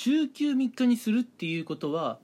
[0.00, 2.20] 週休3日にするっていうことは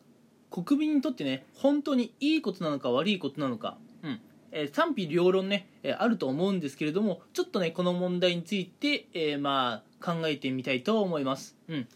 [0.49, 4.21] 国民にとってね本当にいいことなのか悪いことなのか、うん。
[4.53, 11.89] えー賛否両論ね、えーあると思うんですけれどもちょっとねこの問題について、えーまあ考えてみたいと思います、うん、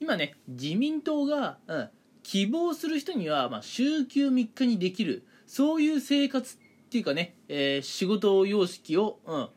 [0.00, 1.88] 今ね自民党が、うん、
[2.24, 6.58] 希望する人には、まあ、週休3日にできるそういう生活っ
[6.90, 9.48] ていうかね、え仕事様式を、うん、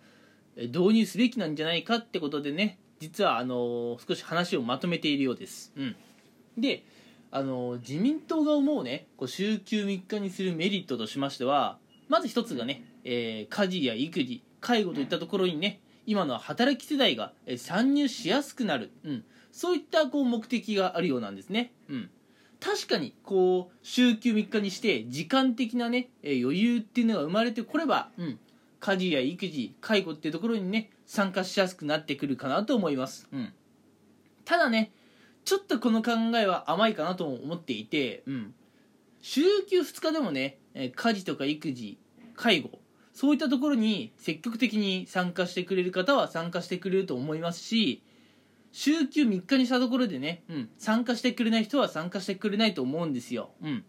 [0.68, 5.96] 導入すべきなんじゃないかってことでね実はあのー少し話をまとめているようです、うん、
[6.58, 6.86] で
[7.32, 22.10] あのー自民党が思うねこう週休3日にするメリットとしましてはまず一つがね、えー家事や育児介護といったところにね今の働き世代がえー参入しやすくなる、うん、そういったこう目的があるようなんですね、うん、
[22.62, 28.40] 確かにこう週休3日にして時間的なね、えー余裕っていうのが生まれてこれば、うん、
[28.84, 33.54] 家事や育児介護っていうところにね参加しやすくなってくるかなと思います、うん、
[34.44, 34.92] ただね
[35.46, 38.54] ちょっとこの考えは甘いかなとも思っていて、うん、
[39.22, 41.98] 週休2日でもねえー家事とか育児
[42.36, 42.72] 介護
[43.14, 48.04] そういったところに積極的に参加してくれる方は参加してくれると思いますし
[48.74, 53.86] 週休3日にしたところでね、うん、参加してくれない人は参加してくれないと思うんですよ、うん、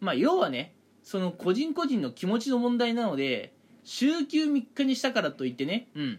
[0.00, 3.55] まあ要はねその個人個人の気持ちの問題なので
[3.86, 6.18] 週休3日にしたからといってね、うん、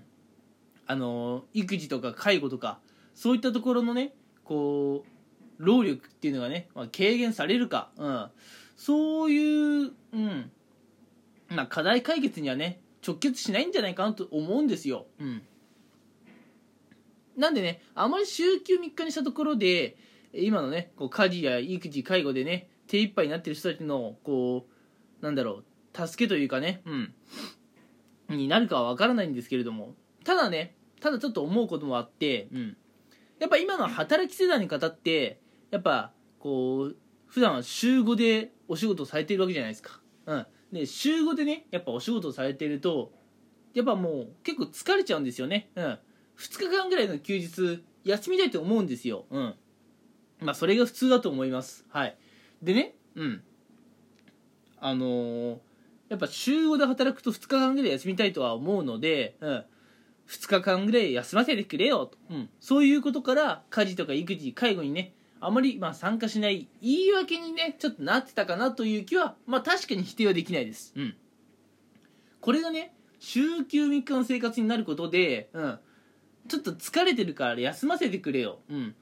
[0.87, 2.79] あの育児とか介護とか
[3.13, 8.27] そういったところのねこう労力っていうのがね、まあ、軽減されるか、うん、
[8.75, 10.51] そういう、うん。
[11.49, 15.41] まあ、課題解決にはね直結しないんじゃないかなと思うんですよ、うん、
[17.37, 19.95] なんでねあまり週休3日にしたところで
[20.33, 24.65] 今のねこう家事や育児介護でね手一杯になってる人たちのこ
[25.21, 27.13] うなんだろう助けというかね、うん、
[28.29, 32.77] になるかは分からないんですけれどもただねただちょっと思うこともあって、うん、
[33.39, 35.39] やっぱ今の働き世代の方って
[35.71, 36.95] やっぱこう
[37.27, 43.11] 普段は週5でお仕事されてるわけじゃないですか、うん、で週5でねやっぱお仕事されてると
[43.73, 45.99] やっぱもう結構疲れちゃうんですよね、うん、2
[46.37, 49.55] 日間ぐらいの休日休みたいと思うんですよ、うん、
[50.41, 51.85] まあそれが普通だと思います。
[51.89, 52.17] はい。
[52.61, 53.43] でねうん。
[54.79, 55.57] あのー
[56.09, 59.65] やっぱ週5で働くと2日間ぐらい休みたいとは思うので、うん、
[60.27, 71.15] 2日間ぐらい休ませてくれよと、うん、そういうことから家事とか育児介護にねあまりまあ参加しない言い訳にねちょっとなってたかなという気はまあ確かに否定はできないです、うん、
[72.41, 75.79] これがね週休3日の生活になることで、うん、
[76.47, 78.95] ちょっと疲れてるから休ませてくれよ、うん、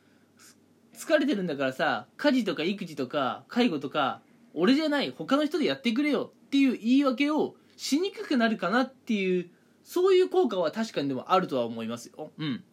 [0.95, 4.21] 疲れてるんだからさ家事とか育児とか介護とか
[4.55, 9.49] 俺じゃない他の人でやってくれよっていう言い訳をしにくくなるかなっていう
[9.83, 12.31] そういう効果は確かにでもあるとは思いますよ。
[12.37, 12.63] うん。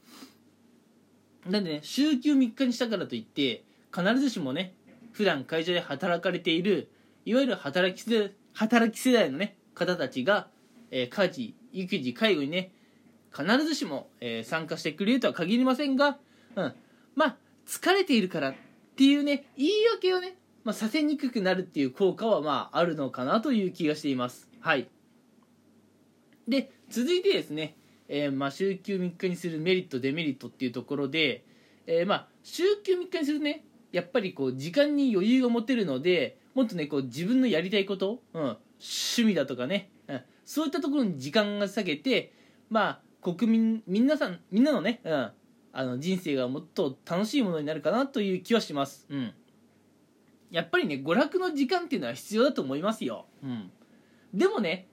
[1.49, 4.75] なんでね週休3日にしたからといって必ずしもね
[5.13, 6.89] 普段会社で働かれている
[7.25, 10.49] いわゆる働き世代働き世代のね方たちが、
[10.91, 12.71] えー家事育児介護にね
[13.35, 16.19] 必ずしも、えー参加してくれるとは限りませんが、
[16.55, 16.75] うん、
[17.15, 18.55] まあ疲れているからっ
[18.97, 24.49] ていうね言い訳をね、まあ、させにくくなるっていう効果はまああるのかなという気がしています。
[24.61, 24.89] はい。
[26.47, 27.77] で続いてですね、
[28.09, 31.45] えーまあ、週休3日にするメリットデメリットっていうところで、
[31.87, 42.33] えーまあ、週休3日にするねやっぱりこう時間に余裕が持てるのでもっとねこう自分のやりたいこと、うん、趣味だとかね、うん、そういったところに時間が割けて
[42.69, 45.31] まあ国民皆さんみんなのね、うん、
[45.73, 49.33] あの人生がもっと楽しいものになるかなという気はします、うん、
[50.53, 53.71] やっぱりね娯楽の時間っていうのは必要だと思いますよ、うん、
[54.33, 54.87] でもね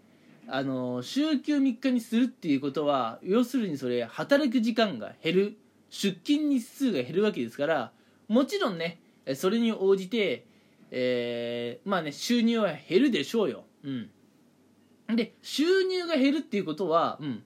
[0.47, 5.57] あの週休3日にするっていうことは要するにそれ働く時間が減る。
[5.89, 7.91] 出勤日数が減るわけですから
[8.27, 10.45] もちろんねえそれに応じて、
[10.91, 17.43] えーまあね収入は減るでしょうよ、うん、で収入が減るっていうことは、うん、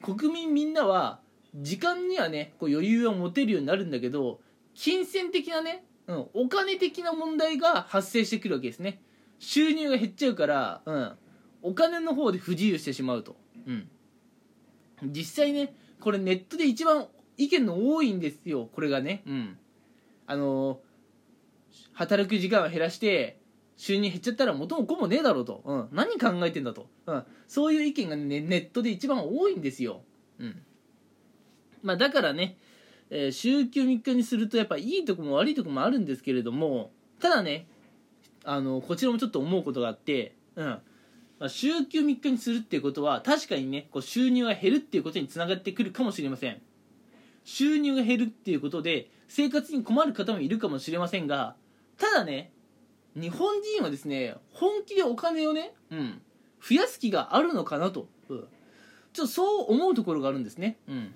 [0.00, 1.20] 国民みんなは
[1.56, 4.40] 時間にはねこう余裕を持てるようになるんだけど
[4.74, 9.02] 金銭的なね、うん、お金的な問題が発生してくるわけですね。
[9.38, 11.12] 収入が減っちゃうから、うん、
[11.62, 13.88] お金の方で不自由してしまうと、うん、
[15.04, 17.06] 実際ねこれネットで一番
[17.36, 18.68] 意見の多いんですよ。
[18.72, 19.22] これがね。
[19.26, 19.58] うん。
[20.26, 20.80] あの
[21.92, 23.40] 働く時間を減らして
[23.76, 30.02] 収入減っちゃったら元も子もねえだろうと、うん、何考えてんだと、うん、そういう意見が、ね、ネットで一番多いんですよ、
[30.38, 30.62] うん。
[31.82, 32.58] まあ、だからね、
[33.14, 37.66] えー週休3日にするとやっぱいいとこも悪いとこもあるんですけれどもただね
[38.44, 40.78] あのこちらもちょっと思うことがあって、うん。
[41.38, 46.60] ま、週休3日にするっていうことは確かにねこう収入が減るっていうことにつながってくるかもしれません。
[47.44, 51.56] 収入が減るっていうことで生活に困る方もいるかもしれませんが
[51.98, 52.52] ただね
[53.16, 56.22] 日本人はですね本気でお金をね、うん、
[56.60, 58.44] 増やす気があるのかなと、うん、
[59.12, 61.14] ちょっとそう思うところがあるんですね、うん、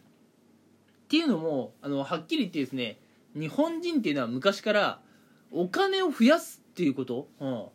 [1.07, 2.99] っていうのもあのはっきり言ってですね
[3.35, 5.01] 日本人っていうのは昔から
[5.53, 7.73] お金を増やすっていうこと、うん、こ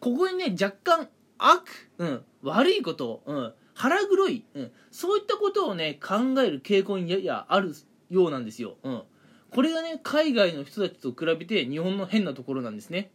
[0.00, 1.08] こにね若干
[1.38, 1.62] 悪、
[1.96, 7.74] うん、悪いこと、うん、腹黒い、うん、そういったことをね考える傾向にややある
[8.10, 9.02] ようなんですよ、うん、
[9.50, 13.10] これがね海外の人たちと比べて日本の変なところなんですね。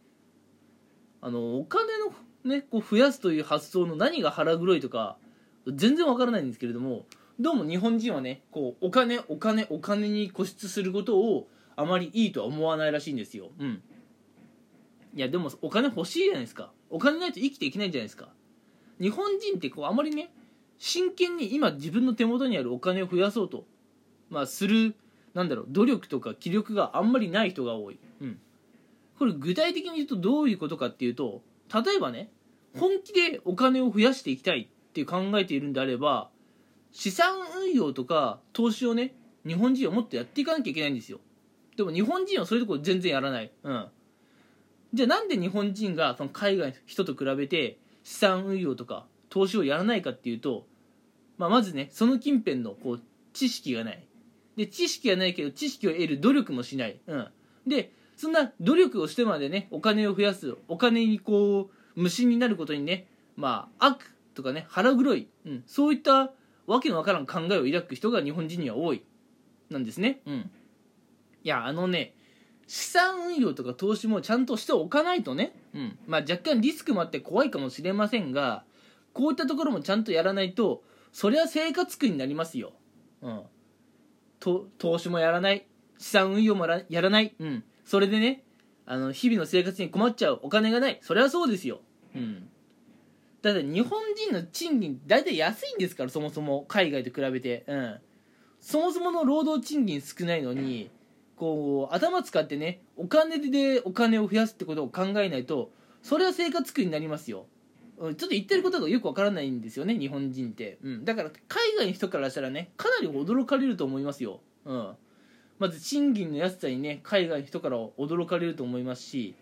[1.22, 2.12] あのお金の
[2.44, 5.16] ねこう増やすという発想の何が腹黒いとか
[5.68, 7.04] 全然わからないんですけれども
[7.40, 13.48] どうも日本人はねこうお金お金お金に固執することをあまりいいとは思わないらしいんですよ。
[13.58, 13.82] うん。
[15.14, 16.70] いやでもお金欲しいじゃないですか。
[16.90, 18.28] お金ないと生きていけないじゃないですか。
[19.00, 20.30] 日本人ってこうあまりね
[20.76, 23.64] 真剣に今自分の手元にあるお金を増やそうと
[24.28, 24.94] まあする
[25.32, 28.38] なんだろう努力とか気力があんまりない人が多い、うん、
[29.18, 31.40] これ具体的に言うとどういうことかっていうと
[31.72, 32.30] 例えばね
[32.78, 36.28] 本気でお金を増やしていきたいって考えているんであれば
[36.92, 39.14] 資産運用とか投資をね
[39.46, 41.18] 日本人はもっとやっていかなきゃいけないんですよ。
[41.76, 43.86] でも日本人はそういうとこ全然やらない、うん、
[44.92, 50.66] じゃあなんで日本人がその海外の人と比べて資産運用とか投資をやらないかっていうと、
[51.38, 53.00] まあ、まずねその近辺のこう
[53.32, 54.06] 知識がない。
[54.56, 57.28] で知識がないけど知識を得る努力もしない、うん、
[57.66, 63.06] でそんな努力をしてまでねお金を増やすお金にこう無心になることにね
[63.36, 66.32] まあ悪とかね腹黒い、うん、そういった
[66.66, 69.02] わけのわからん考えを抱く人が日本人には多い。
[69.70, 70.20] なんですね。
[70.26, 70.50] うん。
[71.42, 72.14] いやあのね
[72.66, 75.98] 資産運用とか投資もちゃんとしておかないとね、うん。
[76.06, 78.64] まあ、若干リスクもあって怖いかもしれませんが
[79.12, 82.72] こういったところもちゃんとやらないとそりゃ生活苦になりますよ、
[83.22, 83.42] うん、
[84.38, 85.66] と投資もやらない。
[85.98, 88.44] 資産運用もやらない、うん、それでね
[88.86, 90.98] あの日々の生活に困っちゃうお金がない。
[91.02, 91.80] それはそうですよ、
[92.14, 92.48] うん、
[93.42, 97.98] だって日本人の賃金大体安いんですからそもそも海外と比べて、うん、
[98.60, 100.90] そもそもの労働賃金少ないのに
[101.36, 105.70] こう頭使ってねお金でお金を増やすってことを考えないと
[106.02, 107.46] それは生活苦になりますよ。
[108.00, 114.96] ちょっと言ってることがよくわからないんですよね日本人って、うん、だから海外の人からしたらねかなり驚かれると思いますよ、うん、
[115.58, 119.34] まず賃金の安さにね海外の人から驚かれると思いますし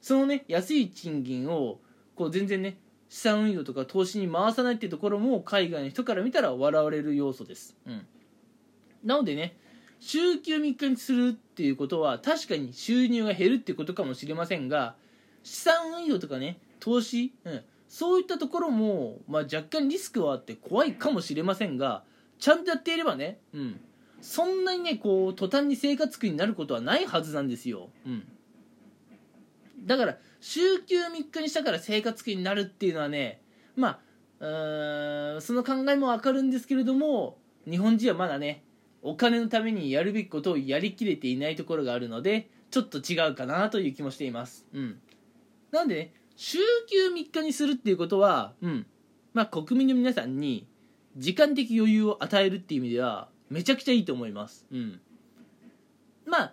[0.00, 1.78] そのね安い賃金を
[2.16, 2.76] こう全然ね
[3.12, 8.06] 資産運用とか投資に回さないっていうところも海外の人から見たら笑われる要素です、うん、
[9.04, 9.54] なのでね
[10.00, 14.94] 週休3日にするっていうことは確かに収入が減るっていうことかもしれませんが
[15.42, 22.04] 資産運用とかね投資、うん、そういったところも、まあ、若干リスクはあって怖いかもしれませんが
[22.38, 23.80] ちゃんとやっていればね、うん、
[24.22, 28.24] そんなにねこう途端に生活苦になることはないはずなんですよ、うん、
[29.84, 33.40] だから週休3日にしたから生活苦になるっていうのはね
[33.76, 34.00] ま
[34.40, 38.64] あうんその考えもわかるんですけれども日本人はまだね
[39.02, 44.66] お金のためにやるべきことをやりきれていないところがあるのでちょっと違うかなという気もしています。
[44.74, 44.98] うん。
[45.70, 46.58] なんでね週
[46.90, 48.86] 休3日にするっていうことはうん。
[49.34, 50.66] まあ国民の皆さんに
[51.16, 54.66] 時間的余裕を与えるっていう意味ではめちゃくちゃいいと思います。
[54.72, 55.00] うん。
[56.26, 56.52] まあ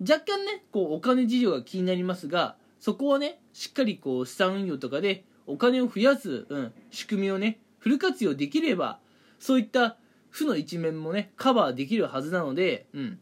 [0.00, 8.98] 若干ねこうお金事情が気になりますがそこはねしっかりこう資産運用とかでお金を増やす、うん、仕組みをねフル活用できれば
[9.38, 9.96] そういった
[10.30, 13.18] 負の一面もねカバーできるはずなのでうん。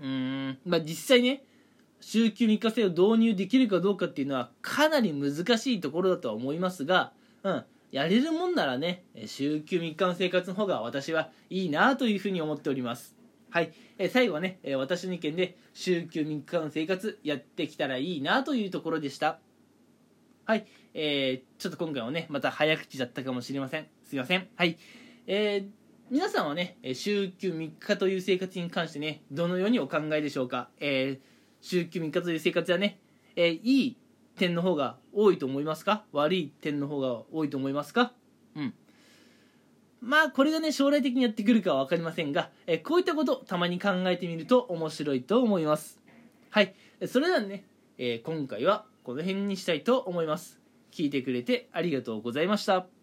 [0.00, 1.44] うんまあ実際ね
[2.00, 7.12] 週休3日制を導入できるかどうかっていうのはかなり難しいところだとは思いますが、
[7.44, 13.21] うん、やれるもんならね週休3日の生活の方が私はいいなというふうに思っております。
[13.52, 19.40] はい、え最後はね、え私の意見で週休3日の生活やってきたらいいなというところでした。
[20.46, 23.86] はい、えー、ちょっと今回はねまた早口だったかもしれません。
[24.04, 24.48] すいません。
[24.56, 24.78] はい。
[25.26, 31.26] えー皆さんはね週休3日という生活に関してねどのようにお考えでしょうか、えー、
[31.62, 32.98] 週休3日という生活はね、
[33.34, 33.96] えー、いい
[34.36, 36.04] 点の方が多いと思いますか？
[36.12, 38.12] 悪い点の方が多いと思いますか？
[38.56, 38.74] うん。
[40.02, 46.00] まあこれがね将来的にやってくるかは分かりませんが、え、こういったことたまに考えてみると面白いと思います。
[46.50, 46.74] はい。
[47.06, 47.64] それではね、
[47.98, 50.60] えー、今回はこの辺にしたいと思います。
[50.90, 53.01] 聞いてくれてありがとうございました。